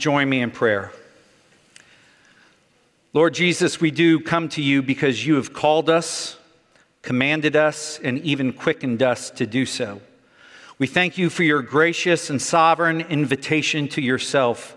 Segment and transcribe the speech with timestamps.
[0.00, 0.92] Join me in prayer.
[3.12, 6.38] Lord Jesus, we do come to you because you have called us,
[7.02, 10.00] commanded us, and even quickened us to do so.
[10.78, 14.74] We thank you for your gracious and sovereign invitation to yourself,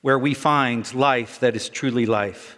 [0.00, 2.56] where we find life that is truly life.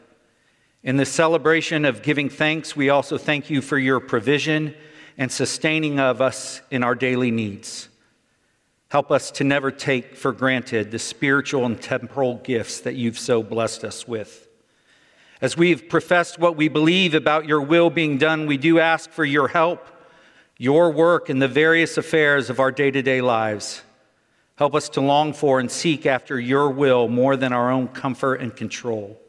[0.84, 4.77] In the celebration of giving thanks, we also thank you for your provision
[5.18, 7.88] and sustaining of us in our daily needs.
[8.96, 13.42] Help us to never take for granted the spiritual and temporal gifts that you've so
[13.42, 14.48] blessed us with.
[15.42, 19.27] As we've professed what we believe about your will being done, we do ask for
[19.27, 19.87] your help,
[20.56, 23.82] your work in the various affairs of our day to day lives.
[24.54, 28.37] Help us to long for and seek after your will more than our own comfort
[28.37, 29.20] and control.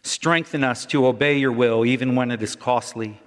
[0.00, 3.20] Strengthen us to obey your will even when it is costly.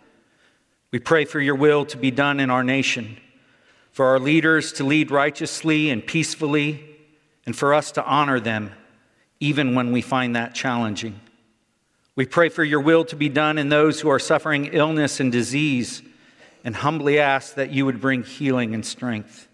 [0.90, 3.18] We pray for your will to be done in our nation,
[3.96, 6.84] for our leaders to lead righteously and peacefully,
[7.46, 8.70] and for us to honor them
[9.40, 11.18] even when we find that challenging.
[12.14, 15.32] We pray for your will to be done in those who are suffering illness and
[15.32, 16.04] disease,
[16.66, 19.48] and humbly ask that you would bring healing and strength.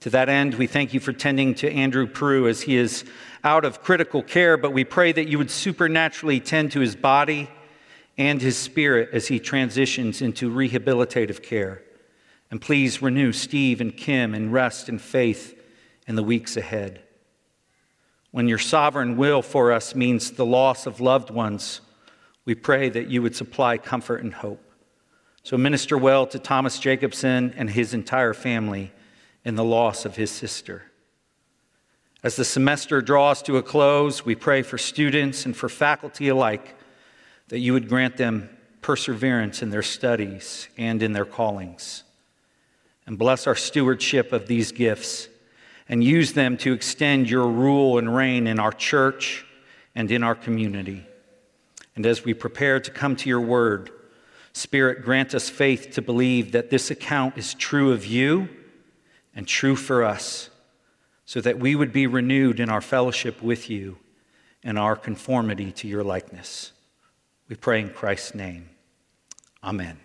[0.00, 3.04] To that end, we thank you for tending to Andrew Prue as he is
[3.44, 7.50] out of critical care, but we pray that you would supernaturally tend to his body
[8.16, 11.82] and his spirit as he transitions into rehabilitative care.
[12.50, 15.56] And please renew Steve and Kim in rest and faith
[16.06, 17.02] in the weeks ahead.
[18.32, 21.80] When your sovereign will for us means the loss of loved ones,
[22.44, 24.64] we pray that you would supply comfort and hope.
[25.42, 28.92] So minister well to Thomas Jacobson and his entire family
[29.44, 30.90] in the loss of his sister.
[32.22, 36.76] As the semester draws to a close, we pray for students and for faculty alike
[37.48, 38.50] that you would grant them
[38.82, 42.04] perseverance in their studies and in their callings.
[43.10, 45.28] And bless our stewardship of these gifts
[45.88, 49.44] and use them to extend your rule and reign in our church
[49.96, 51.04] and in our community.
[51.96, 53.90] And as we prepare to come to your word,
[54.52, 58.48] Spirit, grant us faith to believe that this account is true of you
[59.34, 60.48] and true for us,
[61.24, 63.98] so that we would be renewed in our fellowship with you
[64.62, 66.70] and our conformity to your likeness.
[67.48, 68.70] We pray in Christ's name.
[69.64, 69.98] Amen.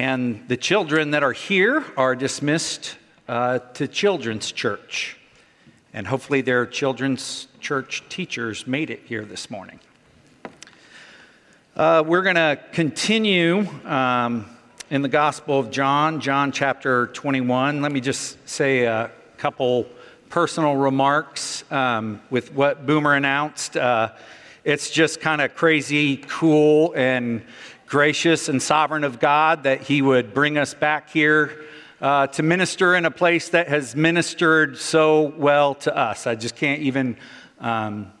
[0.00, 2.96] And the children that are here are dismissed
[3.28, 5.18] uh, to Children's Church.
[5.92, 9.78] And hopefully, their children's church teachers made it here this morning.
[11.76, 14.46] Uh, we're going to continue um,
[14.88, 17.82] in the Gospel of John, John chapter 21.
[17.82, 19.86] Let me just say a couple
[20.30, 23.76] personal remarks um, with what Boomer announced.
[23.76, 24.12] Uh,
[24.64, 27.42] it's just kind of crazy, cool, and
[27.90, 31.64] gracious and sovereign of God that He would bring us back here
[32.00, 36.24] uh, to minister in a place that has ministered so well to us.
[36.28, 37.16] I just can't even,
[37.58, 38.12] um,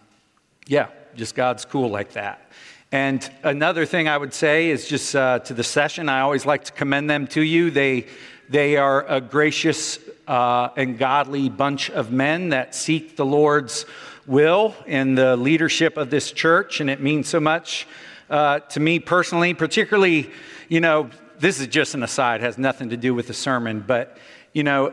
[0.66, 2.50] yeah, just God's cool like that.
[2.90, 6.64] And another thing I would say is just uh, to the session, I always like
[6.64, 7.70] to commend them to you.
[7.70, 8.08] They,
[8.48, 13.86] they are a gracious uh, and godly bunch of men that seek the Lord's
[14.26, 17.86] will in the leadership of this church, and it means so much
[18.30, 20.30] uh, to me personally, particularly,
[20.68, 24.16] you know, this is just an aside, has nothing to do with the sermon, but
[24.52, 24.92] you know,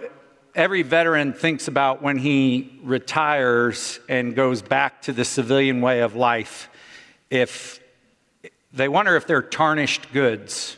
[0.56, 6.16] every veteran thinks about when he retires and goes back to the civilian way of
[6.16, 6.70] life.
[7.30, 7.80] If
[8.74, 10.78] they wonder if they're tarnished goods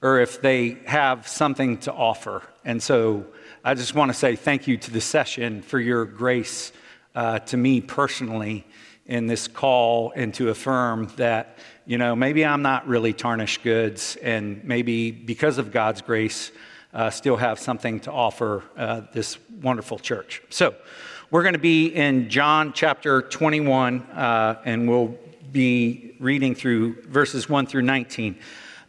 [0.00, 2.42] or if they have something to offer.
[2.64, 3.26] And so
[3.64, 6.72] I just want to say thank you to the session for your grace
[7.14, 8.66] uh, to me personally
[9.06, 11.58] in this call and to affirm that
[11.88, 16.52] you know, maybe I'm not really tarnished goods, and maybe because of God's grace,
[16.92, 20.42] uh, still have something to offer uh, this wonderful church.
[20.50, 20.74] So,
[21.30, 25.16] we're going to be in John chapter 21, uh, and we'll
[25.50, 28.36] be reading through verses 1 through 19.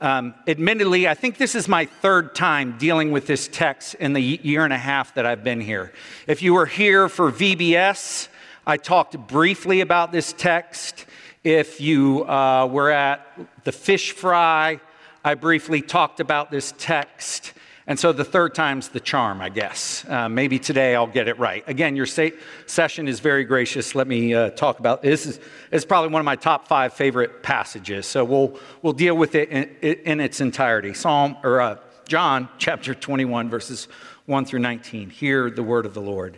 [0.01, 4.21] Um, admittedly, I think this is my third time dealing with this text in the
[4.21, 5.93] year and a half that I've been here.
[6.27, 8.27] If you were here for VBS,
[8.67, 11.05] I talked briefly about this text.
[11.43, 13.25] If you uh, were at
[13.63, 14.81] the fish fry,
[15.23, 17.53] I briefly talked about this text.
[17.87, 20.05] And so the third time's the charm, I guess.
[20.07, 21.63] Uh, maybe today I'll get it right.
[21.65, 23.95] Again, your session is very gracious.
[23.95, 25.25] Let me uh, talk about this.
[25.25, 25.39] Is,
[25.71, 28.05] is probably one of my top five favorite passages.
[28.05, 30.93] So we'll, we'll deal with it in, in its entirety.
[30.93, 33.87] Psalm or uh, John chapter 21, verses
[34.25, 35.09] 1 through 19.
[35.09, 36.37] Hear the word of the Lord.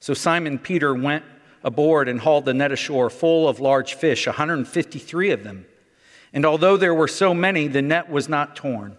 [0.00, 1.24] So Simon Peter went
[1.64, 5.66] aboard and hauled the net ashore full of large fish, 153 of them.
[6.32, 8.96] And although there were so many, the net was not torn.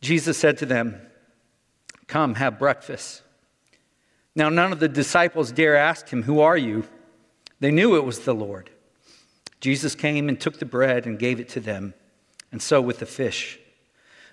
[0.00, 1.00] Jesus said to them,
[2.06, 3.22] Come, have breakfast.
[4.34, 6.84] Now, none of the disciples dare ask him, Who are you?
[7.58, 8.70] They knew it was the Lord.
[9.60, 11.94] Jesus came and took the bread and gave it to them,
[12.52, 13.58] and so with the fish.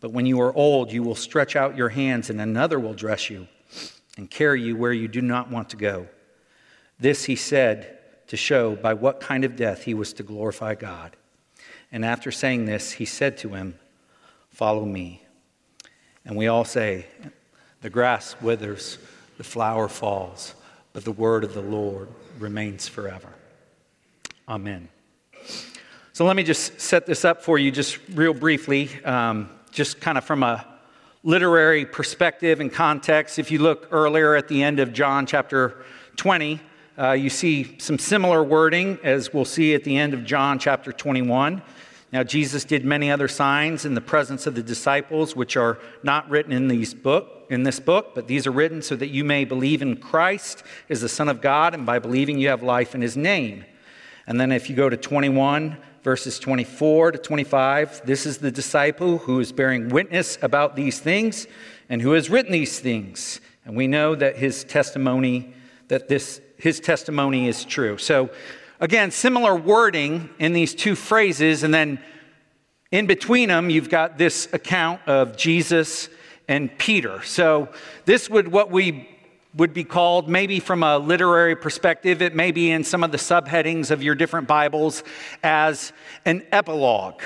[0.00, 3.28] But when you are old, you will stretch out your hands, and another will dress
[3.28, 3.48] you
[4.16, 6.08] and carry you where you do not want to go.
[7.00, 7.98] This he said
[8.28, 11.16] to show by what kind of death he was to glorify God.
[11.90, 13.78] And after saying this, he said to him,
[14.50, 15.22] Follow me.
[16.24, 17.06] And we all say,
[17.80, 18.98] The grass withers,
[19.36, 20.54] the flower falls,
[20.92, 22.08] but the word of the Lord
[22.38, 23.28] remains forever.
[24.48, 24.88] Amen.
[26.12, 28.90] So let me just set this up for you just real briefly.
[29.04, 30.66] Um, just kind of from a
[31.22, 35.84] literary perspective and context, if you look earlier at the end of John chapter
[36.16, 36.60] 20,
[36.98, 40.90] uh, you see some similar wording as we'll see at the end of John chapter
[40.90, 41.62] 21.
[42.12, 46.28] Now, Jesus did many other signs in the presence of the disciples, which are not
[46.28, 49.44] written in, these book, in this book, but these are written so that you may
[49.44, 53.00] believe in Christ as the Son of God, and by believing you have life in
[53.00, 53.64] his name.
[54.26, 58.02] And then if you go to 21, verses 24 to 25.
[58.04, 61.46] This is the disciple who is bearing witness about these things
[61.88, 63.40] and who has written these things.
[63.64, 65.54] And we know that his testimony,
[65.88, 67.98] that this, his testimony is true.
[67.98, 68.30] So
[68.80, 71.62] again, similar wording in these two phrases.
[71.62, 72.00] And then
[72.90, 76.08] in between them, you've got this account of Jesus
[76.48, 77.22] and Peter.
[77.22, 77.68] So
[78.06, 79.08] this would what we
[79.58, 83.18] would be called, maybe from a literary perspective, it may be in some of the
[83.18, 85.02] subheadings of your different Bibles
[85.42, 85.92] as
[86.24, 87.20] an epilogue.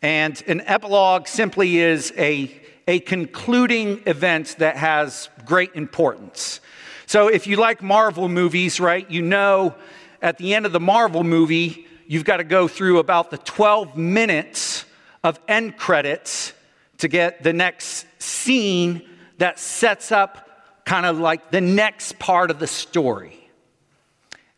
[0.00, 2.50] And an epilogue simply is a,
[2.88, 6.60] a concluding event that has great importance.
[7.04, 9.74] So if you like Marvel movies, right, you know
[10.22, 13.98] at the end of the Marvel movie, you've got to go through about the 12
[13.98, 14.86] minutes
[15.22, 16.54] of end credits
[16.98, 19.06] to get the next scene
[19.36, 20.45] that sets up
[20.86, 23.50] kind of like the next part of the story.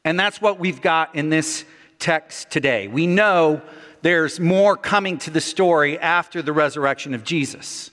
[0.04, 1.64] And that's what we've got in this
[1.98, 2.86] text today.
[2.86, 3.62] We know
[4.02, 7.90] there's more coming to the story after the resurrection of Jesus.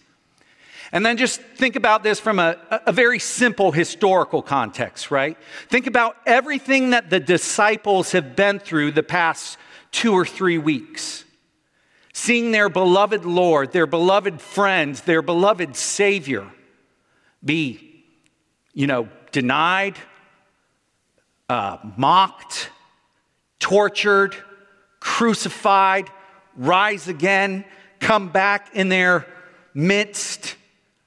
[0.92, 5.38] And then just think about this from a, a, very simple historical context, right?
[5.68, 9.58] Think about everything that the disciples have been through the past
[9.92, 11.26] two or three weeks.
[12.14, 16.50] Seeing their beloved Lord, their beloved friend, their beloved Savior
[17.44, 17.85] be
[18.76, 19.98] you know, denied,
[21.50, 22.70] uh, mocked,
[23.58, 24.36] tortured,
[25.00, 26.10] crucified,
[26.56, 27.66] rise again,
[28.00, 29.26] come back in their
[29.74, 30.56] midst.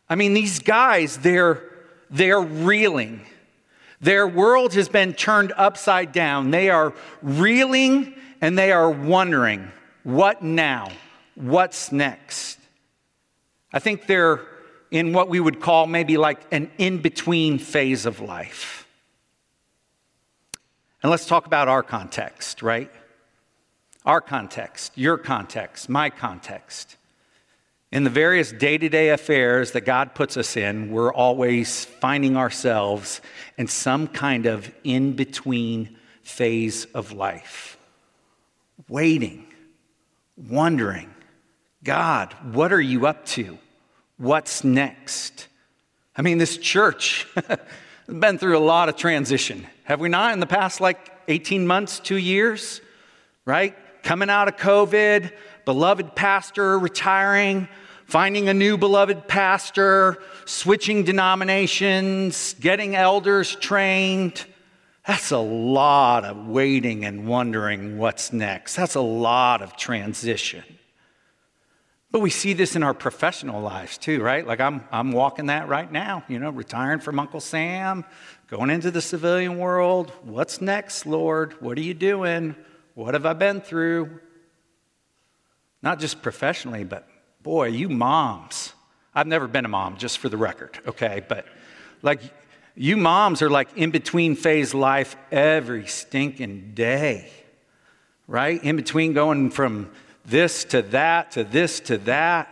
[0.09, 1.63] I mean, these guys, they're,
[2.11, 3.21] they're reeling.
[4.01, 6.51] Their world has been turned upside down.
[6.51, 9.71] They are reeling and they are wondering,
[10.05, 10.91] what now?
[11.35, 12.59] What's next?
[13.73, 14.41] I think they're
[14.91, 18.87] in what we would call maybe like an in between phase of life.
[21.03, 22.91] And let's talk about our context, right?
[24.05, 26.97] Our context, your context, my context.
[27.91, 32.37] In the various day to day affairs that God puts us in, we're always finding
[32.37, 33.21] ourselves
[33.57, 37.79] in some kind of in between phase of life,
[38.89, 39.47] waiting,
[40.37, 41.15] wondering,
[41.83, 43.59] God, what are you up to?
[44.19, 45.47] What's next?
[46.17, 47.59] I mean, this church has
[48.09, 52.01] been through a lot of transition, have we not, in the past like 18 months,
[52.01, 52.81] two years,
[53.45, 53.77] right?
[54.03, 55.31] Coming out of COVID,
[55.65, 57.69] beloved pastor retiring,
[58.07, 64.45] finding a new beloved pastor, switching denominations, getting elders trained.
[65.07, 68.75] That's a lot of waiting and wondering what's next.
[68.75, 70.65] That's a lot of transition.
[72.11, 74.47] But we see this in our professional lives too, right?
[74.47, 78.05] Like I'm, I'm walking that right now, you know, retiring from Uncle Sam,
[78.49, 80.11] going into the civilian world.
[80.23, 81.61] What's next, Lord?
[81.61, 82.57] What are you doing?
[82.95, 84.21] What have I been through?
[85.83, 87.07] Not just professionally, but
[87.43, 88.73] boy, you moms.
[89.15, 91.23] I've never been a mom, just for the record, okay?
[91.29, 91.45] But
[92.03, 92.21] like,
[92.75, 97.31] you moms are like in between phase life every stinking day,
[98.27, 98.63] right?
[98.63, 99.91] In between going from
[100.29, 102.49] this to that to this to that.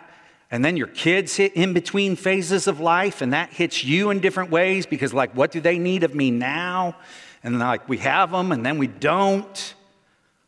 [0.51, 4.21] And then your kids hit in between phases of life, and that hits you in
[4.21, 6.97] different ways because, like, what do they need of me now?
[7.43, 9.75] And like, we have them and then we don't.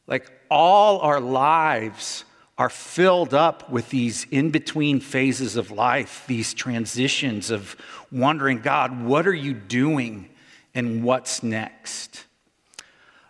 [0.07, 2.25] Like, all our lives
[2.57, 7.77] are filled up with these in between phases of life, these transitions of
[8.11, 10.29] wondering, God, what are you doing
[10.75, 12.25] and what's next?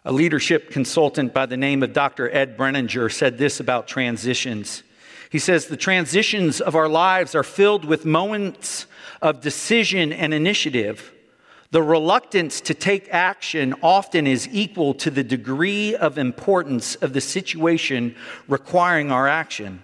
[0.08, 2.34] A leadership consultant by the name of Dr.
[2.34, 4.82] Ed Brenninger said this about transitions.
[5.28, 8.86] He says, The transitions of our lives are filled with moments
[9.20, 11.12] of decision and initiative.
[11.72, 17.20] The reluctance to take action often is equal to the degree of importance of the
[17.20, 18.16] situation
[18.48, 19.82] requiring our action.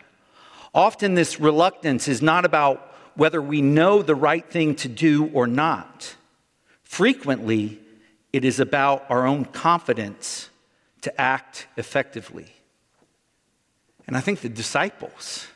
[0.75, 5.47] Often, this reluctance is not about whether we know the right thing to do or
[5.47, 6.17] not.
[6.83, 7.79] Frequently,
[8.35, 10.51] it is about our own confidence
[11.03, 12.53] to act effectively.
[14.09, 15.47] And I think the disciples,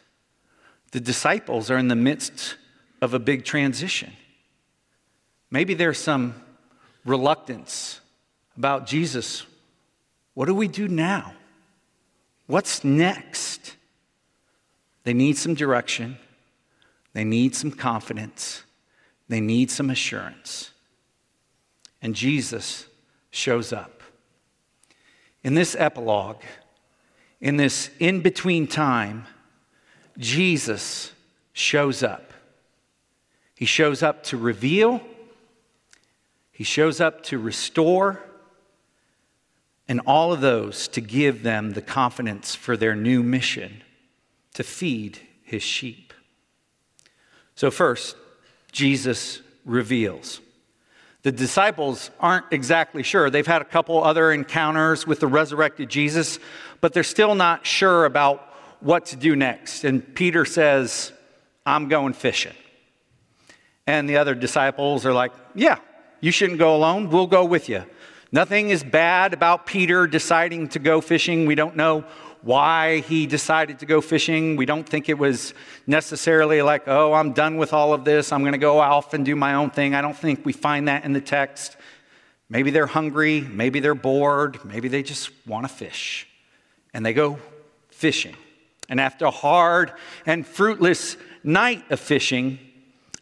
[0.93, 2.55] the disciples are in the midst
[3.03, 4.13] of a big transition.
[5.51, 6.41] Maybe there's some
[7.05, 8.01] reluctance
[8.57, 9.45] about Jesus.
[10.35, 11.33] What do we do now?
[12.47, 13.75] What's next?
[15.03, 16.17] They need some direction.
[17.13, 18.63] They need some confidence.
[19.29, 20.71] They need some assurance
[22.01, 22.87] and Jesus
[23.31, 24.03] shows up.
[25.43, 26.43] In this epilogue,
[27.41, 29.27] in this in between time,
[30.19, 31.13] Jesus
[31.53, 32.33] shows up.
[33.55, 35.01] He shows up to reveal,
[36.53, 38.21] he shows up to restore,
[39.89, 43.83] and all of those to give them the confidence for their new mission
[44.55, 46.13] to feed his sheep.
[47.55, 48.17] So, first,
[48.71, 50.41] Jesus reveals.
[51.29, 53.29] The disciples aren't exactly sure.
[53.29, 56.39] They've had a couple other encounters with the resurrected Jesus,
[56.81, 59.85] but they're still not sure about what to do next.
[59.85, 61.13] And Peter says,
[61.67, 62.55] I'm going fishing.
[63.87, 65.81] And the other disciples are like, Yeah,
[66.23, 67.11] you shouldn't go alone.
[67.11, 67.85] We'll go with you.
[68.33, 71.45] Nothing is bad about Peter deciding to go fishing.
[71.45, 72.07] We don't know
[72.43, 74.57] why he decided to go fishing.
[74.57, 75.55] We don't think it was
[75.87, 78.33] necessarily like, oh, I'm done with all of this.
[78.33, 79.95] I'm going to go off and do my own thing.
[79.95, 81.77] I don't think we find that in the text.
[82.49, 83.41] Maybe they're hungry.
[83.41, 84.65] Maybe they're bored.
[84.65, 86.27] Maybe they just want to fish.
[86.95, 87.39] And they go
[87.91, 88.37] fishing.
[88.89, 89.93] And after a hard
[90.25, 92.59] and fruitless night of fishing,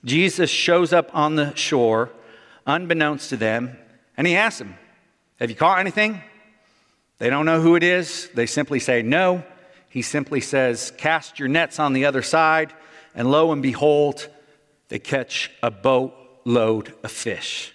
[0.04, 2.10] Jesus shows up on the shore,
[2.66, 3.76] unbeknownst to them,
[4.16, 4.76] and he asks them,
[5.40, 6.22] Have you caught anything?
[7.18, 8.28] They don't know who it is.
[8.34, 9.42] They simply say no.
[9.88, 12.74] He simply says, Cast your nets on the other side.
[13.14, 14.28] And lo and behold,
[14.88, 17.74] they catch a boatload of fish.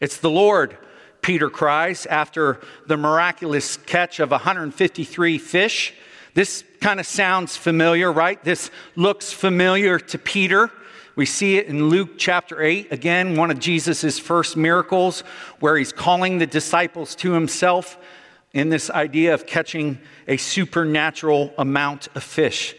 [0.00, 0.76] It's the Lord,
[1.22, 5.94] Peter cries, after the miraculous catch of 153 fish.
[6.34, 8.42] This kind of sounds familiar, right?
[8.42, 10.70] This looks familiar to Peter.
[11.14, 15.20] We see it in Luke chapter 8, again, one of Jesus' first miracles,
[15.60, 17.96] where he's calling the disciples to himself
[18.54, 22.74] in this idea of catching a supernatural amount of fish.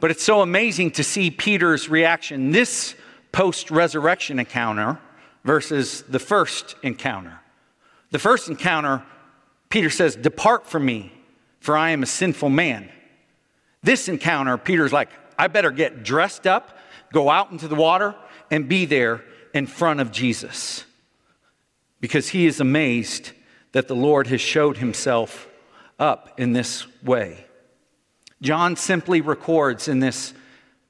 [0.00, 2.94] But it's so amazing to see Peter's reaction this
[3.30, 4.98] post resurrection encounter
[5.44, 7.38] versus the first encounter.
[8.10, 9.04] The first encounter,
[9.68, 11.12] Peter says, Depart from me,
[11.60, 12.88] for I am a sinful man.
[13.82, 16.78] This encounter, Peter's like, I better get dressed up,
[17.12, 18.14] go out into the water,
[18.50, 20.84] and be there in front of Jesus.
[22.00, 23.32] Because he is amazed
[23.72, 25.48] that the Lord has showed himself
[25.98, 27.44] up in this way.
[28.40, 30.32] John simply records in this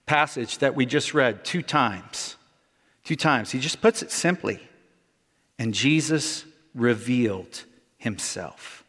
[0.07, 2.37] passage that we just read two times.
[3.05, 3.51] Two times.
[3.51, 4.61] He just puts it simply.
[5.59, 6.45] And Jesus
[6.75, 7.65] revealed
[7.97, 8.85] himself.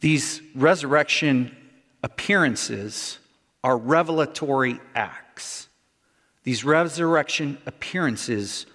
[0.00, 1.56] These resurrection
[2.02, 3.18] appearances
[3.64, 5.68] are revelatory acts.
[6.44, 8.66] These resurrection appearances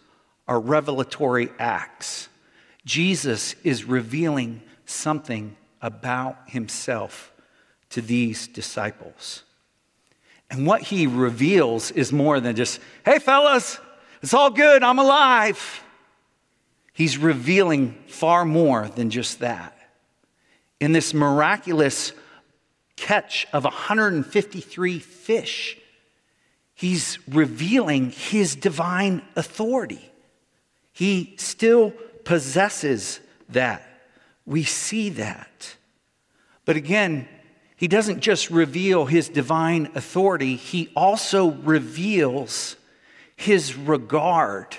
[0.48, 2.28] are revelatory acts.
[2.86, 7.32] Jesus is revealing something about himself
[7.90, 9.44] to these disciples.
[10.50, 13.80] And what he reveals is more than just, hey, fellas,
[14.22, 15.84] it's all good, I'm alive.
[16.94, 19.76] He's revealing far more than just that.
[20.80, 22.14] In this miraculous
[22.96, 25.78] catch of 153 fish,
[26.76, 30.12] he's revealing his divine authority.
[30.92, 33.88] He still possesses that.
[34.46, 35.76] We see that.
[36.66, 37.28] But again,
[37.76, 42.76] he doesn't just reveal his divine authority, he also reveals
[43.36, 44.78] his regard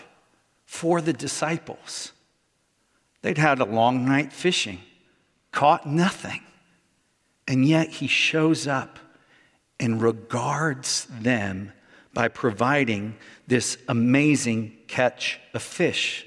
[0.64, 2.12] for the disciples.
[3.22, 4.80] They'd had a long night fishing,
[5.50, 6.42] caught nothing,
[7.46, 8.98] and yet he shows up
[9.78, 11.72] and regards them
[12.12, 16.26] by providing this amazing catch of fish.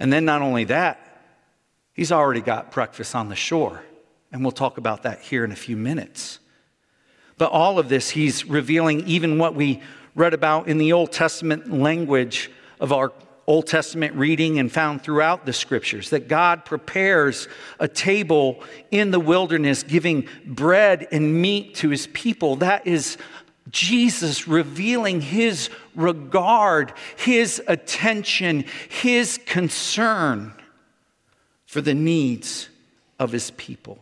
[0.00, 1.22] And then, not only that,
[1.92, 3.82] he's already got breakfast on the shore.
[4.30, 6.38] And we'll talk about that here in a few minutes.
[7.38, 9.80] But all of this, he's revealing even what we
[10.14, 12.50] read about in the Old Testament language
[12.80, 13.12] of our
[13.46, 17.48] Old Testament reading and found throughout the scriptures that God prepares
[17.80, 22.56] a table in the wilderness, giving bread and meat to his people.
[22.56, 23.16] That is
[23.70, 30.52] Jesus revealing his regard, his attention, his concern
[31.66, 32.68] for the needs
[33.18, 33.98] of his people.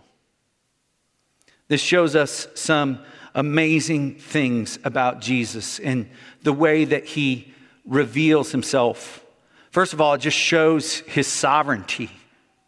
[1.68, 3.00] This shows us some
[3.34, 6.08] amazing things about Jesus and
[6.42, 7.52] the way that he
[7.84, 9.24] reveals himself.
[9.70, 12.10] First of all, it just shows his sovereignty,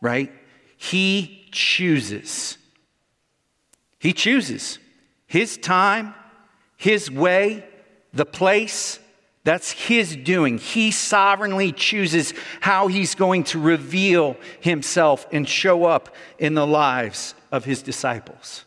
[0.00, 0.32] right?
[0.76, 2.58] He chooses.
[3.98, 4.78] He chooses
[5.26, 6.14] his time,
[6.78, 7.64] his way,
[8.14, 8.98] the place.
[9.44, 10.58] That's his doing.
[10.58, 17.34] He sovereignly chooses how he's going to reveal himself and show up in the lives
[17.52, 18.64] of his disciples.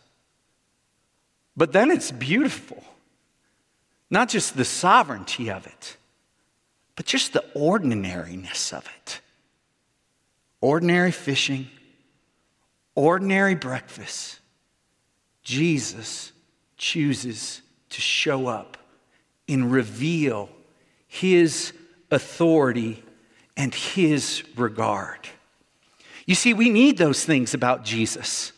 [1.56, 2.84] But then it's beautiful.
[4.10, 5.98] Not just the sovereignty of it,
[6.96, 9.22] but just the ordinariness of it.
[10.60, 11.68] Ordinary fishing,
[12.96, 14.40] ordinary breakfast.
[15.44, 16.32] Jesus
[16.78, 17.61] chooses
[17.92, 18.78] to show up
[19.48, 20.50] and reveal
[21.08, 21.74] his
[22.10, 23.04] authority
[23.56, 25.30] and his regard.
[26.26, 28.54] You see, we need those things about Jesus.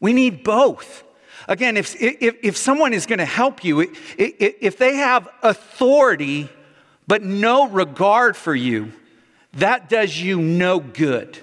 [0.00, 1.04] We need both.
[1.48, 6.48] Again, if, if, if someone is going to help you, if they have authority
[7.06, 8.92] but no regard for you,
[9.54, 11.38] that does you no good.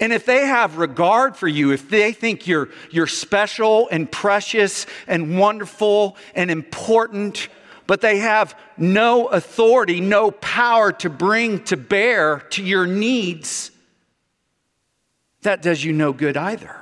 [0.00, 4.86] And if they have regard for you, if they think you're, you're special and precious
[5.06, 7.48] and wonderful and important,
[7.86, 13.70] but they have no authority, no power to bring to bear to your needs,
[15.42, 16.74] that does you no good either.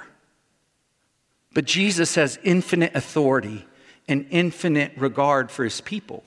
[1.52, 3.66] But Jesus has infinite authority
[4.08, 6.24] and infinite regard for his people.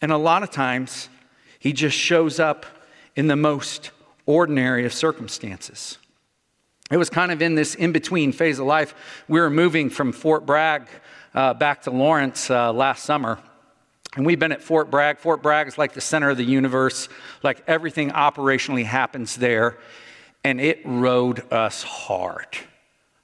[0.00, 1.08] And a lot of times,
[1.58, 2.66] he just shows up
[3.16, 3.90] in the most
[4.28, 5.96] ordinary of circumstances.
[6.90, 8.94] It was kind of in this in between phase of life.
[9.26, 10.86] We were moving from Fort Bragg
[11.34, 13.38] uh, back to Lawrence uh, last summer.
[14.16, 15.18] And we've been at Fort Bragg.
[15.18, 17.08] Fort Bragg is like the center of the universe,
[17.42, 19.78] like everything operationally happens there.
[20.44, 22.48] And it rode us hard.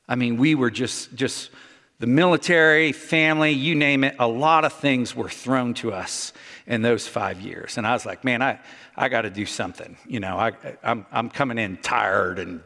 [0.09, 1.51] I mean, we were just, just
[1.99, 6.33] the military, family, you name it, a lot of things were thrown to us
[6.67, 7.77] in those five years.
[7.77, 8.59] And I was like, man, I,
[8.97, 9.97] I got to do something.
[10.07, 12.61] You know, I, I'm, I'm coming in tired and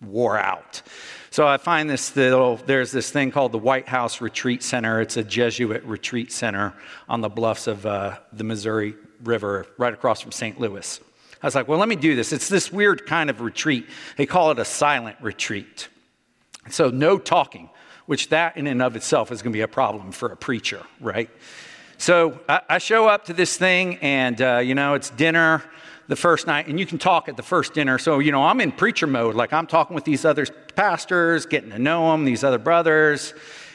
[0.00, 0.82] wore out.
[1.30, 5.00] So I find this little, there's this thing called the White House Retreat Center.
[5.00, 6.74] It's a Jesuit retreat center
[7.08, 10.58] on the bluffs of uh, the Missouri River, right across from St.
[10.58, 11.00] Louis.
[11.42, 12.32] I was like, well, let me do this.
[12.32, 13.86] It's this weird kind of retreat.
[14.16, 15.88] They call it a silent retreat.
[16.70, 17.68] So, no talking,
[18.06, 20.82] which that in and of itself is going to be a problem for a preacher,
[21.00, 21.28] right?
[22.02, 25.62] So, I, show up to this thing, and, uh, you know, it's dinner
[26.08, 27.96] the first night, and you can talk at the first dinner.
[27.96, 29.36] So, you know, I'm in preacher mode.
[29.36, 33.34] Like, I'm talking with these other pastors, getting to know them, these other brothers.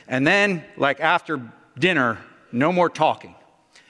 [0.10, 1.42] And then, like, after
[1.80, 2.18] dinner,
[2.52, 3.34] no more talking.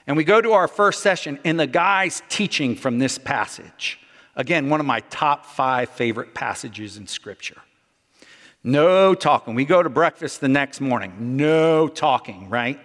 [0.06, 3.98] And we go to our first session, and the guy's teaching from this passage.
[4.36, 7.60] Again, one of my top five favorite passages in Scripture.
[8.62, 9.56] No talking.
[9.56, 11.36] We go to breakfast the next morning.
[11.36, 12.78] No talking, right?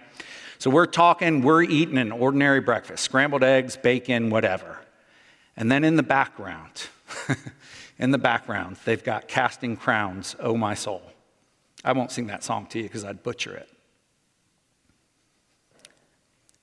[0.64, 4.78] So we're talking, we're eating an ordinary breakfast scrambled eggs, bacon, whatever.
[5.58, 6.88] And then in the background,
[7.98, 11.02] in the background, they've got casting crowns, oh my soul.
[11.84, 13.68] I won't sing that song to you because I'd butcher it.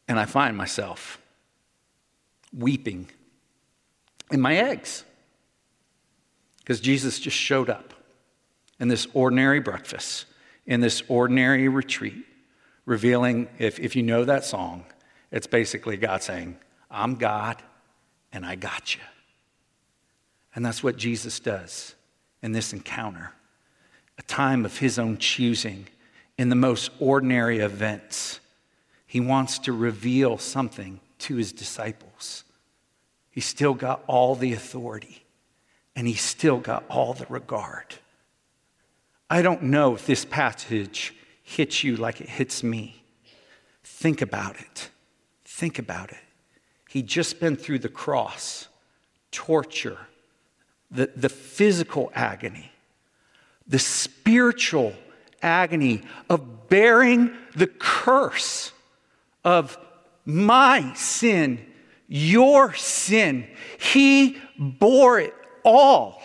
[0.07, 1.21] And I find myself
[2.51, 3.07] weeping
[4.31, 5.03] in my eggs
[6.57, 7.93] because Jesus just showed up
[8.79, 10.25] in this ordinary breakfast,
[10.65, 12.25] in this ordinary retreat,
[12.91, 14.83] revealing, if, if you know that song,
[15.31, 16.57] it's basically God saying,
[16.91, 17.55] I'm God
[18.33, 19.01] and I got you.
[20.53, 21.95] And that's what Jesus does
[22.43, 23.31] in this encounter
[24.17, 25.87] a time of his own choosing
[26.37, 28.41] in the most ordinary events.
[29.07, 32.43] He wants to reveal something to his disciples.
[33.29, 35.23] He still got all the authority
[35.95, 37.95] and he still got all the regard.
[39.29, 41.15] I don't know if this passage
[41.55, 43.03] hits you like it hits me.
[43.83, 44.89] Think about it.
[45.43, 46.17] Think about it.
[46.89, 48.67] He'd just been through the cross,
[49.31, 49.97] torture,
[50.89, 52.71] the, the physical agony,
[53.67, 54.93] the spiritual
[55.41, 58.71] agony of bearing the curse
[59.43, 59.77] of
[60.25, 61.65] my sin,
[62.07, 63.47] your sin.
[63.79, 65.33] He bore it
[65.63, 66.21] all.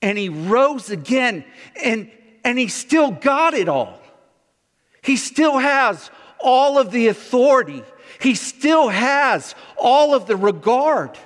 [0.00, 1.44] And he rose again,
[1.82, 2.10] and,
[2.48, 4.00] and he still got it all.
[5.02, 7.82] He still has all of the authority
[8.18, 11.18] he still has all of the regard.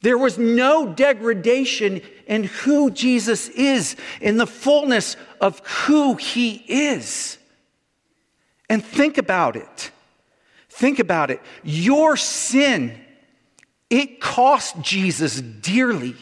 [0.00, 7.38] There was no degradation in who Jesus is, in the fullness of who he is.
[8.68, 9.90] And think about it.
[10.68, 11.40] Think about it.
[11.64, 12.96] Your sin,
[13.90, 16.14] it cost Jesus dearly,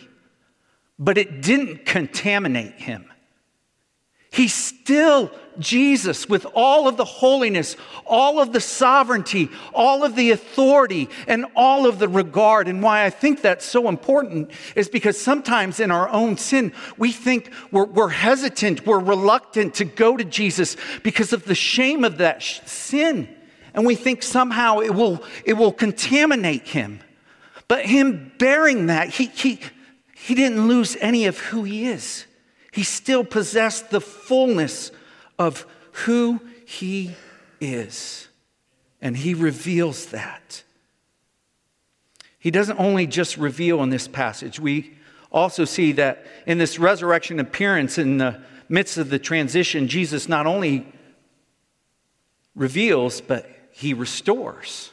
[0.99, 3.05] but it didn't contaminate him.
[4.37, 10.31] He's still Jesus with all of the holiness, all of the sovereignty, all of the
[10.31, 12.69] authority, and all of the regard.
[12.69, 17.13] And why I think that's so important is because sometimes in our own sin, we
[17.13, 22.19] think we're, we're hesitant, we're reluctant to go to Jesus because of the shame of
[22.19, 23.35] that sh- sin.
[23.73, 27.01] And we think somehow it will, it will contaminate him.
[27.69, 29.61] But him bearing that, he, he,
[30.15, 32.27] he didn't lose any of who he is
[32.77, 34.93] he still possessed the fullness
[35.39, 35.67] of
[36.05, 37.17] who he
[37.59, 38.29] is.
[39.01, 40.63] And he reveals that.
[42.39, 44.95] He doesn't only just reveal in this passage, we
[45.33, 50.47] also see that in this resurrection appearance in the midst of the transition, Jesus not
[50.47, 50.87] only
[52.55, 54.91] reveals, but he restores.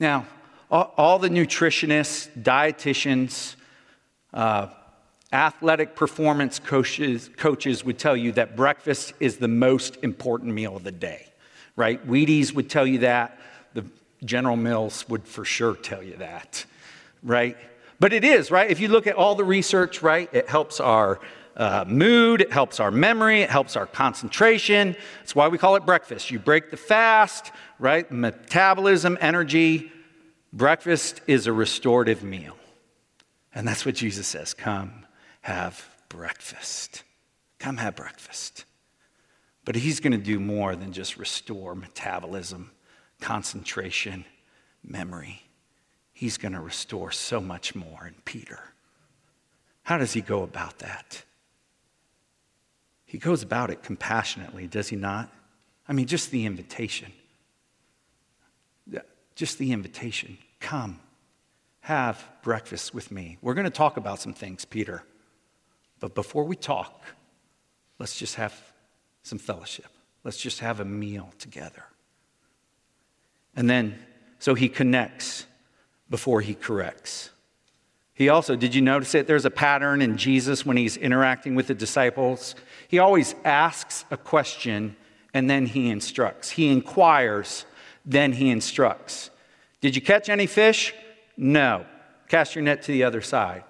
[0.00, 0.26] Now,
[0.72, 3.54] all, the nutritionists, dietitians,
[4.32, 4.66] uh,
[5.34, 10.84] Athletic performance coaches, coaches would tell you that breakfast is the most important meal of
[10.84, 11.26] the day,
[11.74, 12.06] right?
[12.06, 13.36] Wheaties would tell you that.
[13.72, 13.84] The
[14.24, 16.64] General Mills would for sure tell you that,
[17.24, 17.56] right?
[17.98, 18.70] But it is, right?
[18.70, 21.18] If you look at all the research, right, it helps our
[21.56, 24.94] uh, mood, it helps our memory, it helps our concentration.
[25.18, 26.30] That's why we call it breakfast.
[26.30, 28.08] You break the fast, right?
[28.08, 29.90] Metabolism, energy.
[30.52, 32.56] Breakfast is a restorative meal.
[33.52, 35.03] And that's what Jesus says come
[35.44, 37.02] have breakfast.
[37.58, 38.64] Come have breakfast.
[39.66, 42.70] But he's going to do more than just restore metabolism,
[43.20, 44.24] concentration,
[44.82, 45.42] memory.
[46.14, 48.58] He's going to restore so much more in Peter.
[49.82, 51.22] How does he go about that?
[53.04, 55.30] He goes about it compassionately, does he not?
[55.86, 57.12] I mean, just the invitation.
[59.34, 60.38] Just the invitation.
[60.60, 61.00] Come,
[61.80, 63.36] have breakfast with me.
[63.42, 65.02] We're going to talk about some things, Peter.
[66.04, 67.02] But before we talk,
[67.98, 68.52] let's just have
[69.22, 69.86] some fellowship.
[70.22, 71.82] Let's just have a meal together.
[73.56, 73.98] And then,
[74.38, 75.46] so he connects
[76.10, 77.30] before he corrects.
[78.12, 79.26] He also, did you notice it?
[79.26, 82.54] There's a pattern in Jesus when he's interacting with the disciples.
[82.86, 84.96] He always asks a question
[85.32, 86.50] and then he instructs.
[86.50, 87.64] He inquires,
[88.04, 89.30] then he instructs.
[89.80, 90.92] Did you catch any fish?
[91.38, 91.86] No.
[92.28, 93.64] Cast your net to the other side.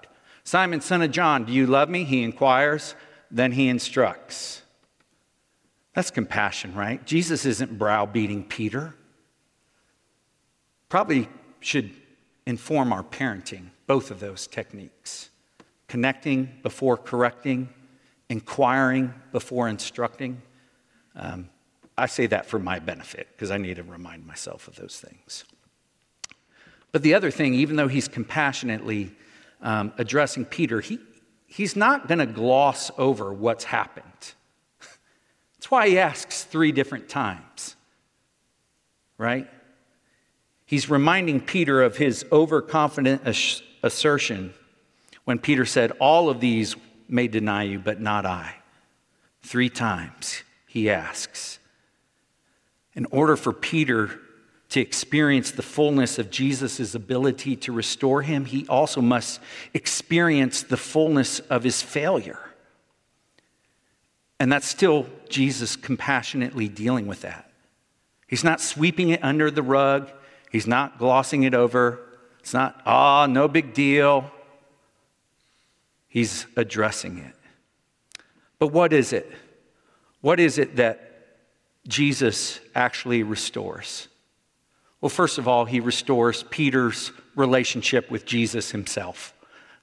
[0.45, 2.05] Simon, son of John, do you love me?
[2.05, 2.95] He inquires.
[3.31, 4.63] Then he instructs.
[5.95, 7.05] That's compassion, right?
[7.05, 8.95] Jesus isn't browbeating Peter.
[10.89, 11.29] Probably
[11.61, 11.91] should
[12.47, 15.31] inform our parenting, both of those techniques
[15.95, 17.69] connecting before correcting,
[18.29, 20.43] inquiring before instructing.
[21.15, 21.49] Um,
[21.97, 25.45] I say that for my benefit because I need to remind myself of those things.
[26.91, 29.15] But the other thing, even though he's compassionately
[29.65, 31.01] um, addressing Peter, he,
[31.47, 34.05] he's not going to gloss over what's happened.
[35.57, 37.75] That's why he asks three different times,
[39.19, 39.49] right?
[40.67, 43.23] He's reminding Peter of his overconfident
[43.83, 44.55] assertion
[45.25, 46.77] when Peter said, All of these
[47.09, 48.57] may deny you, but not I.
[49.43, 51.59] Three times he asks.
[52.95, 54.21] In order for Peter
[54.75, 59.39] to experience the fullness of Jesus' ability to restore him, he also must
[59.73, 62.41] experience the fullness of his failure.
[64.41, 67.53] And that's still Jesus compassionately dealing with that.
[68.27, 70.11] He's not sweeping it under the rug,
[70.51, 72.01] he's not glossing it over.
[72.41, 74.29] It's not, ah, oh, no big deal.
[76.09, 77.37] He's addressing it.
[78.59, 79.31] But what is it?
[80.21, 81.29] What is it that
[81.87, 84.09] Jesus actually restores?
[85.05, 89.35] Well, first of all, he restores Peter's relationship with Jesus himself.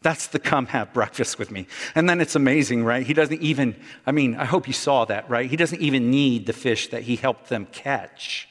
[0.02, 1.68] That's the come have breakfast with me.
[1.94, 3.06] And then it's amazing, right?
[3.06, 3.76] He doesn't even,
[4.08, 5.48] I mean, I hope you saw that, right?
[5.48, 8.50] He doesn't even need the fish that he helped them catch.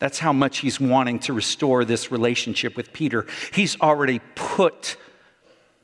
[0.00, 3.26] That's how much he's wanting to restore this relationship with Peter.
[3.50, 4.98] He's already put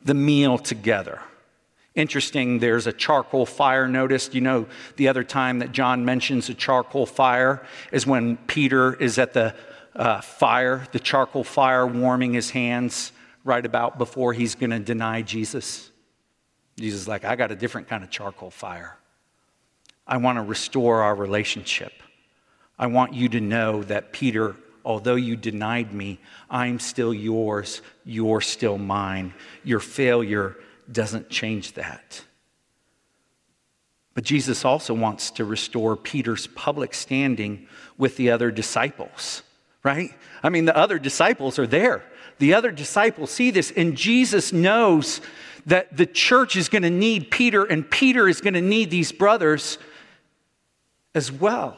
[0.04, 1.22] the meal together.
[1.94, 4.34] Interesting, there's a charcoal fire noticed.
[4.34, 4.66] You know,
[4.96, 9.54] the other time that John mentions a charcoal fire is when Peter is at the
[9.94, 13.12] uh, fire, the charcoal fire, warming his hands
[13.44, 15.90] right about before he's going to deny Jesus.
[16.78, 18.96] Jesus is like, I got a different kind of charcoal fire.
[20.06, 21.92] I want to restore our relationship.
[22.78, 27.82] I want you to know that, Peter, although you denied me, I'm still yours.
[28.04, 29.34] You're still mine.
[29.64, 30.56] Your failure
[30.90, 32.24] doesn't change that.
[34.14, 39.42] But Jesus also wants to restore Peter's public standing with the other disciples
[39.82, 40.14] right?
[40.42, 42.02] I mean, the other disciples are there.
[42.38, 45.20] The other disciples see this, and Jesus knows
[45.66, 49.12] that the church is going to need Peter, and Peter is going to need these
[49.12, 49.78] brothers
[51.14, 51.76] as well.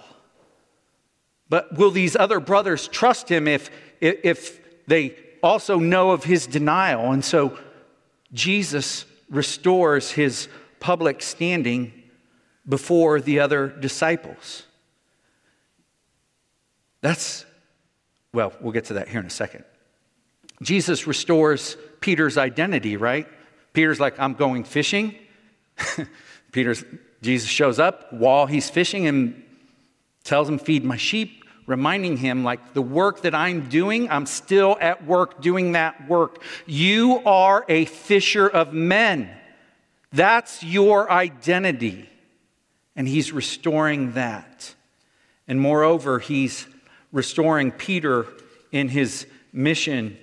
[1.48, 7.12] But will these other brothers trust him if, if they also know of his denial?
[7.12, 7.58] And so
[8.32, 10.48] Jesus restores his
[10.80, 11.92] public standing
[12.68, 14.64] before the other disciples.
[17.00, 17.44] That's
[18.32, 19.64] well, we'll get to that here in a second.
[20.62, 23.26] Jesus restores Peter's identity, right?
[23.72, 25.14] Peter's like, I'm going fishing.
[26.52, 26.84] Peter's,
[27.20, 29.42] Jesus shows up while he's fishing and
[30.24, 34.76] tells him, Feed my sheep, reminding him, like, the work that I'm doing, I'm still
[34.80, 36.42] at work doing that work.
[36.66, 39.30] You are a fisher of men.
[40.12, 42.08] That's your identity.
[42.94, 44.74] And he's restoring that.
[45.48, 46.66] And moreover, he's
[47.12, 48.26] restoring Peter
[48.72, 50.16] in his mission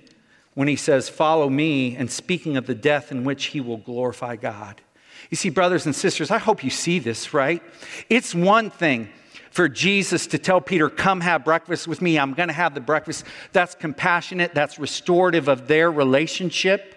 [0.55, 4.35] when he says, Follow me, and speaking of the death in which he will glorify
[4.35, 4.81] God.
[5.29, 7.61] You see, brothers and sisters, I hope you see this, right?
[8.09, 9.09] It's one thing
[9.51, 12.17] for Jesus to tell Peter, Come have breakfast with me.
[12.17, 13.25] I'm going to have the breakfast.
[13.51, 16.95] That's compassionate, that's restorative of their relationship.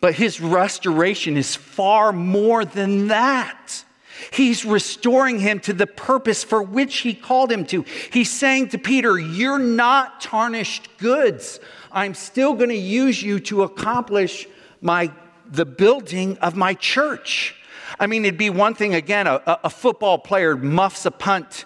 [0.00, 3.84] But his restoration is far more than that.
[4.30, 7.84] He's restoring him to the purpose for which he called him to.
[8.12, 11.60] He's saying to Peter, You're not tarnished goods.
[11.90, 14.46] I'm still going to use you to accomplish
[14.80, 15.10] my,
[15.46, 17.54] the building of my church.
[18.00, 21.64] I mean, it'd be one thing, again, a, a football player muffs a punt,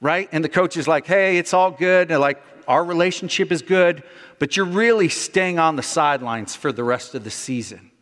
[0.00, 0.28] right?
[0.32, 2.10] And the coach is like, Hey, it's all good.
[2.10, 4.02] And like, our relationship is good,
[4.38, 7.92] but you're really staying on the sidelines for the rest of the season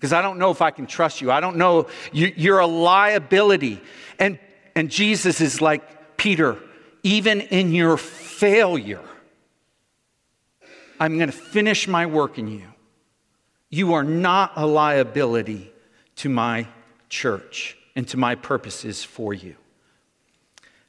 [0.00, 1.30] because I don't know if I can trust you.
[1.30, 1.86] I don't know.
[2.10, 3.82] You, are a liability.
[4.18, 4.38] And,
[4.74, 6.56] and Jesus is like, Peter,
[7.02, 9.04] even in your failure,
[10.98, 12.62] I'm going to finish my work in you.
[13.68, 15.70] You are not a liability
[16.16, 16.66] to my
[17.10, 19.54] church and to my purposes for you.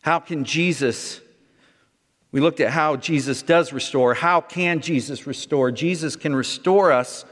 [0.03, 1.19] How can Jesus,
[2.31, 4.13] we looked at how Jesus does restore.
[4.13, 5.69] How can Jesus restore?
[5.69, 7.25] Jesus can restore us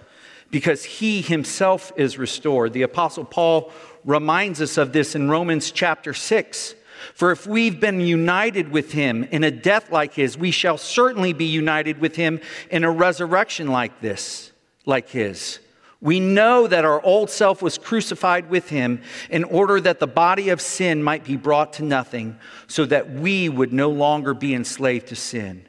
[0.52, 2.74] because he himself is restored.
[2.74, 3.72] The Apostle Paul
[4.06, 6.76] reminds us of this in Romans chapter 6
[7.14, 11.34] For if we've been united with him in a death like his, we shall certainly
[11.34, 14.52] be united with him in a resurrection like this,
[14.86, 15.60] like his.
[16.02, 20.50] We know that our old self was crucified with him in order that the body
[20.50, 25.08] of sin might be brought to nothing, so that we would no longer be enslaved
[25.08, 25.69] to sin.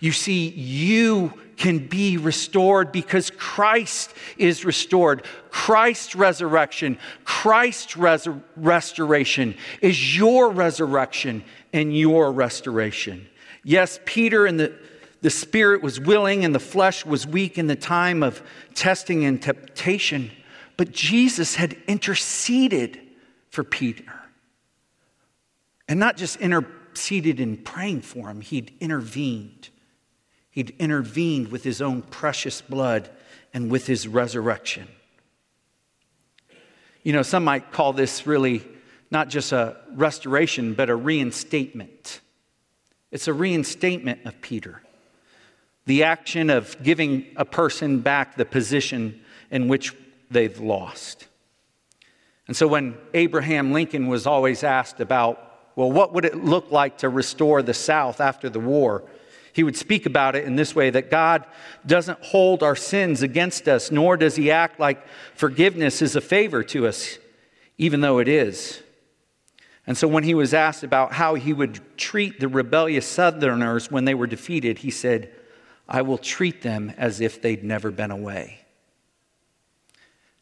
[0.00, 5.24] You see, you can be restored because Christ is restored.
[5.50, 13.28] Christ's resurrection, Christ's res- restoration is your resurrection and your restoration.
[13.64, 14.76] Yes, Peter and the
[15.22, 18.42] the spirit was willing and the flesh was weak in the time of
[18.74, 20.32] testing and temptation.
[20.76, 23.00] But Jesus had interceded
[23.50, 24.12] for Peter.
[25.88, 29.68] And not just interceded in praying for him, he'd intervened.
[30.52, 33.10] He'd intervened with his own precious blood
[33.52, 34.86] and with his resurrection.
[37.02, 38.64] You know, some might call this really
[39.10, 42.20] not just a restoration, but a reinstatement.
[43.10, 44.80] It's a reinstatement of Peter
[45.86, 49.94] the action of giving a person back the position in which
[50.30, 51.26] they've lost.
[52.46, 56.98] And so when Abraham Lincoln was always asked about, well, what would it look like
[56.98, 59.02] to restore the South after the war?
[59.52, 61.44] He would speak about it in this way that God
[61.86, 66.62] doesn't hold our sins against us, nor does he act like forgiveness is a favor
[66.64, 67.18] to us,
[67.76, 68.82] even though it is.
[69.86, 74.04] And so when he was asked about how he would treat the rebellious Southerners when
[74.04, 75.30] they were defeated, he said,
[75.88, 78.60] I will treat them as if they'd never been away.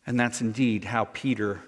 [0.06, 1.62] And that's indeed how Peter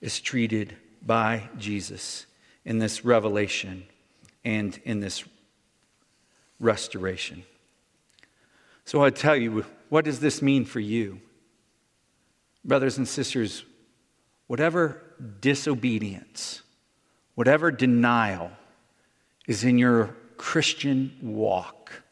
[0.00, 2.26] is treated by Jesus
[2.64, 3.84] in this revelation
[4.44, 5.24] and in this
[6.64, 7.44] restoration.
[8.84, 11.20] So I tell you, what does this mean for you?
[12.64, 13.64] Brothers and sisters,
[14.46, 15.02] whatever
[15.40, 16.62] disobedience,
[17.34, 18.50] whatever denial
[19.46, 22.02] is in your Christian walk,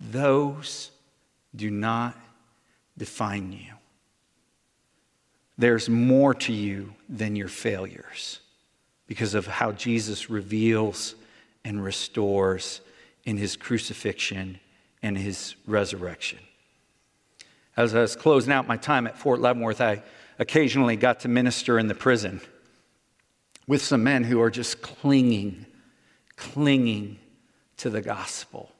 [0.00, 0.90] those
[1.54, 2.18] do not
[2.98, 3.72] define you.
[5.56, 8.40] There's more to you than your failures
[9.06, 11.14] because of how Jesus reveals
[11.64, 12.80] and restores
[13.24, 14.58] in his crucifixion
[15.02, 16.38] and his resurrection.
[17.76, 20.02] As I was closing out my time at Fort Leavenworth, I
[20.38, 22.40] occasionally got to minister in the prison
[23.66, 25.66] with some men who are just clinging,
[26.36, 27.18] clinging
[27.78, 28.70] to the gospel.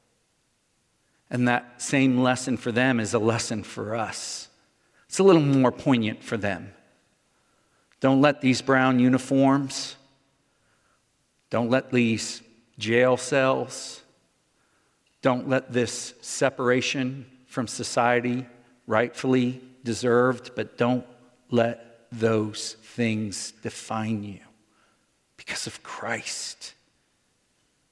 [1.30, 4.48] And that same lesson for them is a lesson for us.
[5.08, 6.74] It's a little more poignant for them.
[8.00, 9.96] Don't let these brown uniforms,
[11.48, 12.42] don't let these
[12.78, 14.01] jail cells,
[15.22, 18.46] don't let this separation from society,
[18.86, 21.06] rightfully deserved, but don't
[21.50, 24.40] let those things define you
[25.36, 26.74] because of Christ.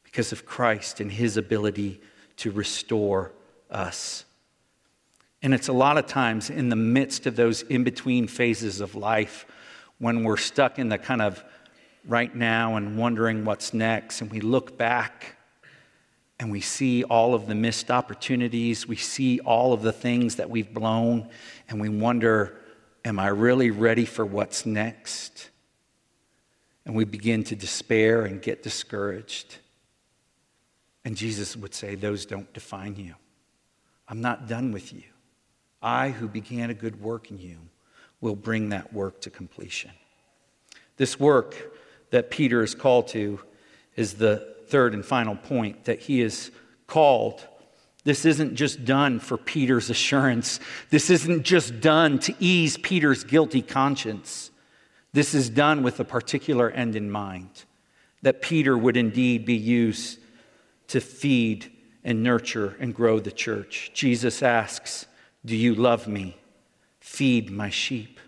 [0.03, 2.01] Because of Christ and his ability
[2.39, 3.31] to restore
[3.71, 4.25] us.
[5.41, 8.97] And it's a lot of times in the midst of those in between phases of
[8.97, 9.47] life
[9.99, 11.45] when we're stuck in the kind of
[12.07, 15.37] right now and wondering what's next, and we look back
[16.41, 20.49] and we see all of the missed opportunities, we see all of the things that
[20.49, 21.29] we've blown,
[21.69, 22.57] and we wonder,
[23.05, 25.51] am I really ready for what's next?
[26.87, 29.59] And we begin to despair and get discouraged.
[31.05, 33.15] And Jesus would say, Those don't define you.
[34.09, 35.03] I'm not done with you.
[35.83, 37.59] I, who began a good work in you,
[38.23, 39.91] will bring that work to completion.
[40.97, 41.77] This work
[42.11, 43.41] that Peter is called to
[43.95, 46.51] is the third and final point that he is
[46.87, 47.47] called.
[48.05, 50.61] This isn't just done for Peter's assurance.
[50.91, 54.51] This isn't just done to ease Peter's guilty conscience.
[55.13, 57.65] This is done with a particular end in mind
[58.23, 60.19] that Peter would indeed be used
[60.89, 61.71] to feed
[62.05, 63.91] and nurture and grow the church.
[63.95, 65.07] Jesus asks,
[65.45, 66.37] Do you love me?
[67.01, 68.20] Feed my sheep.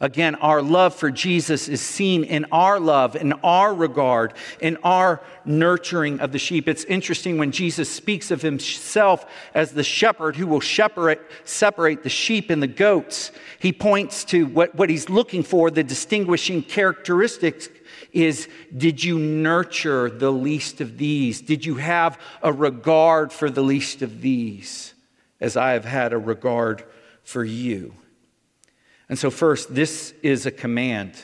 [0.00, 5.20] Again, our love for Jesus is seen in our love, in our regard, in our
[5.44, 6.68] nurturing of the sheep.
[6.68, 12.08] It's interesting when Jesus speaks of himself as the shepherd who will shepherd, separate the
[12.08, 13.30] sheep and the goats.
[13.58, 17.68] He points to what, what he's looking for, the distinguishing characteristics
[18.12, 21.40] is Did you nurture the least of these?
[21.40, 24.94] Did you have a regard for the least of these,
[25.40, 26.84] as I have had a regard
[27.22, 27.94] for you?
[29.08, 31.14] And so, first, this is a command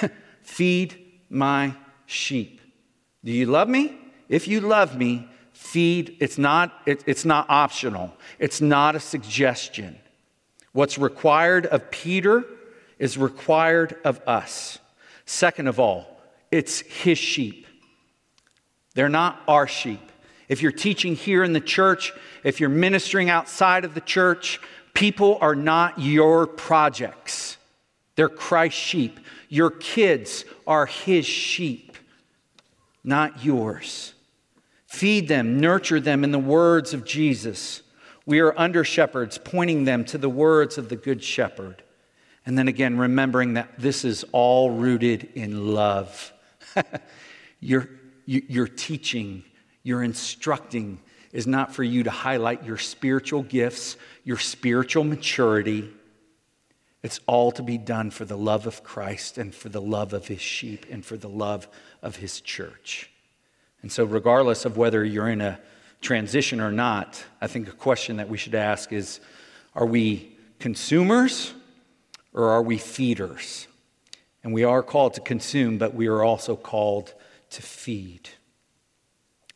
[0.42, 1.74] feed my
[2.06, 2.60] sheep.
[3.24, 3.96] Do you love me?
[4.28, 6.16] If you love me, feed.
[6.20, 9.98] It's not, it, it's not optional, it's not a suggestion.
[10.72, 12.44] What's required of Peter
[12.98, 14.78] is required of us.
[15.24, 16.06] Second of all,
[16.50, 17.66] it's his sheep.
[18.94, 20.00] They're not our sheep.
[20.48, 22.12] If you're teaching here in the church,
[22.44, 24.60] if you're ministering outside of the church,
[24.96, 27.58] people are not your projects.
[28.16, 29.20] They're Christ's sheep.
[29.48, 31.96] Your kids are his sheep,
[33.04, 34.14] not yours.
[34.86, 37.82] Feed them, nurture them in the words of Jesus.
[38.24, 41.82] We are under shepherds, pointing them to the words of the Good Shepherd.
[42.46, 46.32] And then again, remembering that this is all rooted in love.
[47.60, 49.44] You're teaching,
[49.82, 51.00] you're instructing
[51.32, 55.90] is not for you to highlight your spiritual gifts, your spiritual maturity.
[57.02, 60.26] It's all to be done for the love of Christ and for the love of
[60.26, 61.68] his sheep and for the love
[62.02, 63.10] of his church.
[63.82, 65.60] And so, regardless of whether you're in a
[66.00, 69.20] transition or not, I think a question that we should ask is
[69.74, 71.52] are we consumers
[72.32, 73.68] or are we feeders?
[74.42, 77.14] And we are called to consume, but we are also called
[77.50, 78.30] to feed.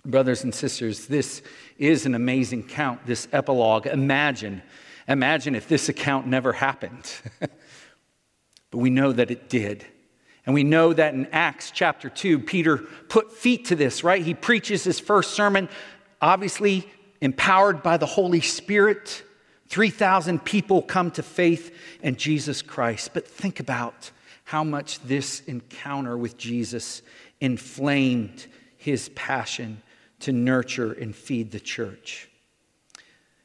[0.05, 1.43] Brothers and sisters, this
[1.79, 3.87] is an amazing count, this epilogue.
[3.87, 4.63] Imagine,
[5.07, 7.13] imagine if this account never happened.
[7.41, 9.85] but we know that it did.
[10.47, 12.79] And we know that in Acts chapter 2, Peter
[13.09, 14.23] put feet to this, right?
[14.23, 15.69] He preaches his first sermon,
[16.21, 16.91] obviously
[17.21, 19.23] empowered by the Holy Spirit.
[19.69, 23.11] 3,000 people come to faith in Jesus Christ.
[23.13, 24.11] But think about
[24.45, 27.03] how much this encounter with Jesus
[27.41, 28.47] inflamed
[28.79, 29.83] his passion
[30.21, 32.29] to nurture and feed the church.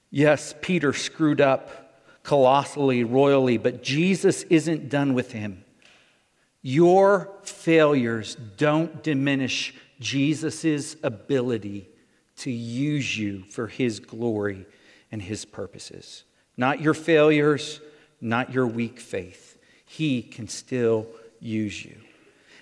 [0.10, 5.64] Yes, Peter screwed up colossally, royally, but Jesus isn't done with him.
[6.62, 11.88] Your failures don't diminish Jesus' ability
[12.38, 14.66] to use you for his glory
[15.12, 16.24] and his purposes.
[16.58, 17.82] Not your failures,
[18.20, 19.58] not your weak faith.
[19.86, 21.08] He can still
[21.40, 21.98] use you.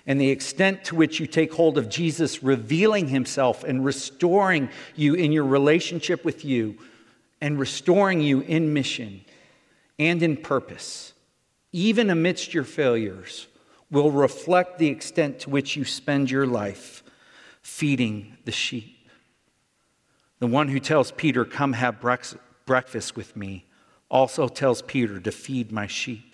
[0.06, 5.14] And the extent to which you take hold of Jesus revealing himself and restoring you
[5.14, 6.76] in your relationship with you
[7.40, 9.24] and restoring you in mission
[9.98, 11.14] and in purpose,
[11.72, 13.46] even amidst your failures,
[13.90, 17.02] will reflect the extent to which you spend your life
[17.62, 19.08] feeding the sheep.
[20.38, 22.00] The one who tells Peter, Come have
[22.66, 23.64] breakfast with me,
[24.10, 26.33] also tells Peter to feed my sheep.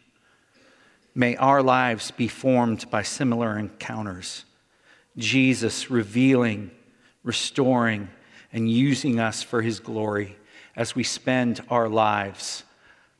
[1.14, 4.44] May our lives be formed by similar encounters.
[5.16, 6.70] Jesus revealing,
[7.24, 8.08] restoring,
[8.52, 10.36] and using us for his glory
[10.76, 12.64] as we spend our lives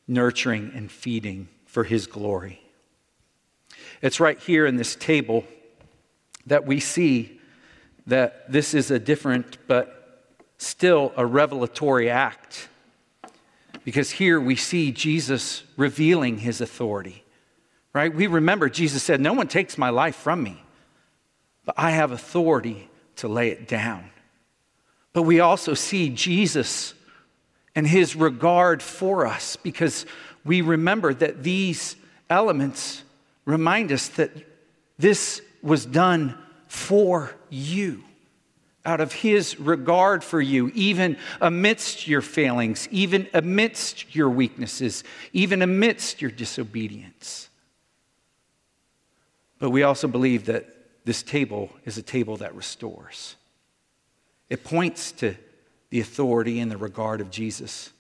[0.07, 2.62] nurturing and feeding for his glory.
[4.03, 5.45] It's right here in this table
[6.47, 7.41] that we see
[8.07, 10.24] that this is a different but
[10.59, 12.68] still a revelatory act.
[13.84, 17.24] Because here we see Jesus revealing his authority,
[17.93, 18.14] right?
[18.14, 20.62] We remember Jesus said, No one takes my life from me,
[21.64, 24.11] but I have authority to lay it down.
[25.12, 26.95] But we also see Jesus
[27.74, 30.07] and his regard for us because
[30.45, 31.97] we remember that these
[32.28, 33.03] elements
[33.45, 34.30] remind us that
[34.99, 36.36] this was done
[36.68, 38.05] for you
[38.84, 45.61] out of his regard for you, even amidst your failings, even amidst your weaknesses, even
[45.61, 47.49] amidst your disobedience.
[49.61, 50.66] But we also believe that
[51.04, 53.36] this table is a table that restores.
[54.48, 55.36] It points to
[55.90, 57.90] the authority and the regard of Jesus,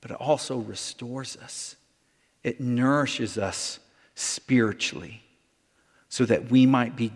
[0.00, 1.76] but it also restores us.
[2.42, 3.78] It nourishes us
[4.14, 5.22] spiritually
[6.08, 7.12] so that we might be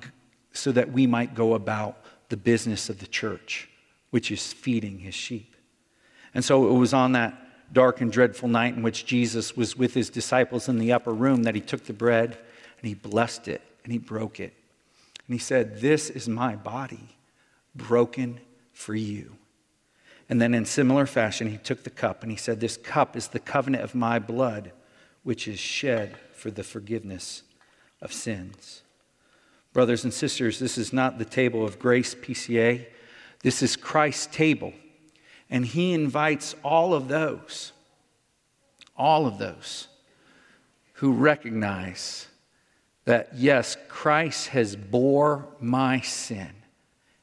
[0.53, 3.69] so that we might go about the business of the church,
[4.11, 5.55] which is feeding his sheep.
[6.35, 9.95] And so it was on that dark and dreadful night in which Jesus was with
[9.95, 12.37] his disciples in the upper room that he took the bread
[12.81, 14.55] and he blessed it and he broke it.
[15.27, 17.17] And he said, This is my body
[17.75, 18.41] broken
[18.73, 19.37] for you.
[20.29, 23.29] And then, in similar fashion, he took the cup and he said, This cup is
[23.29, 24.73] the covenant of my blood,
[25.23, 27.43] which is shed for the forgiveness
[28.01, 28.83] of sins.
[29.73, 32.87] Brothers and sisters, this is not the table of grace, PCA.
[33.43, 34.73] This is Christ's table.
[35.49, 37.73] And he invites all of those,
[38.97, 39.89] all of those
[40.95, 42.27] who recognize
[43.11, 46.53] that yes, Christ has bore my sin,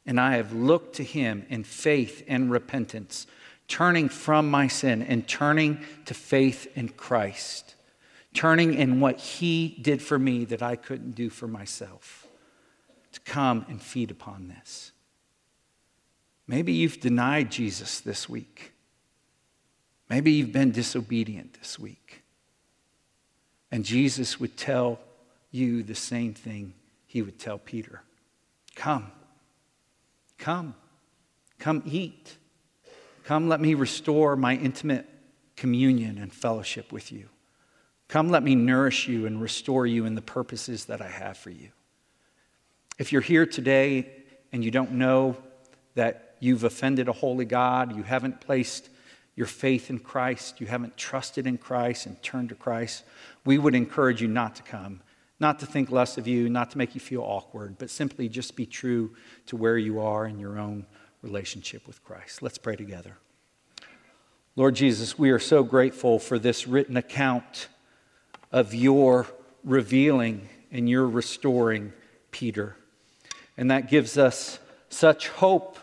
[0.06, 3.26] and I have looked to him in faith and repentance,
[3.70, 7.76] turning from my sin and turning to faith in Christ,
[8.34, 12.28] turning in what he did for me that I couldn't do for myself,
[13.14, 14.92] to come and feed upon this.
[16.48, 18.74] Maybe you've denied Jesus this week.
[20.10, 22.24] Maybe you've been disobedient this week.
[23.72, 25.00] And Jesus would tell
[25.52, 26.74] you the same thing
[27.06, 28.02] he would tell Peter
[28.76, 29.12] Come,
[30.38, 30.76] come,
[31.58, 32.38] come eat.
[33.24, 35.06] Come, let me restore my intimate
[35.56, 37.28] communion and fellowship with you.
[38.08, 41.50] Come, let me nourish you and restore you in the purposes that I have for
[41.50, 41.72] you.
[42.98, 44.10] If you're here today
[44.54, 45.36] and you don't know
[45.96, 48.90] that you've offended a holy God, you haven't placed
[49.36, 53.04] your faith in Christ, you haven't trusted in Christ and turned to Christ,
[53.44, 55.02] we would encourage you not to come
[55.40, 58.56] not to think less of you, not to make you feel awkward, but simply just
[58.56, 59.16] be true
[59.46, 60.86] to where you are in your own
[61.22, 62.42] relationship with Christ.
[62.42, 63.18] Let's pray together.
[64.56, 67.68] Lord Jesus, we are so grateful for this written account
[68.52, 69.28] of your
[69.64, 71.94] revealing and your restoring
[72.32, 72.76] Peter.
[73.56, 74.60] And that gives us
[74.90, 75.78] such hope,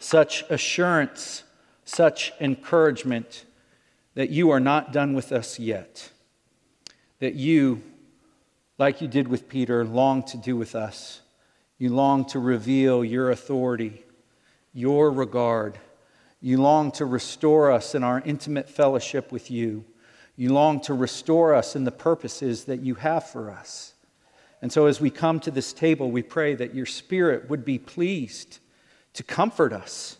[0.00, 1.44] such assurance,
[1.84, 3.44] such encouragement
[4.14, 6.10] that you are not done with us yet,
[7.20, 7.82] that you
[8.80, 11.20] like you did with Peter, long to do with us.
[11.76, 14.06] You long to reveal your authority,
[14.72, 15.78] your regard.
[16.40, 19.84] You long to restore us in our intimate fellowship with you.
[20.34, 23.92] You long to restore us in the purposes that you have for us.
[24.62, 27.78] And so, as we come to this table, we pray that your Spirit would be
[27.78, 28.60] pleased
[29.12, 30.16] to comfort us,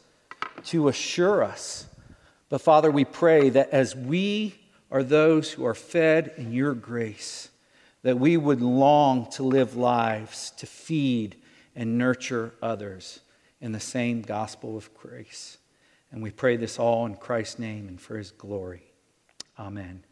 [0.67, 1.87] to assure us.
[2.51, 4.55] But, Father, we pray that as we
[4.91, 7.50] are those who are fed in your grace,
[8.03, 11.37] that we would long to live lives to feed
[11.77, 13.21] and nurture others
[13.61, 15.59] in the same gospel of grace.
[16.11, 18.83] And we pray this all in Christ's name and for his glory.
[19.59, 20.03] Amen.